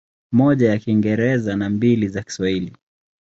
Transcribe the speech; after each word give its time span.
Moja 0.31 0.69
ya 0.69 0.77
Kiingereza 0.79 1.55
na 1.55 1.69
mbili 1.69 2.07
za 2.07 2.21
Kiswahili. 2.23 2.77